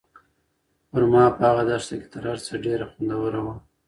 [0.89, 3.55] خورما په هغه دښته کې تر هر څه ډېره خوندوره وه.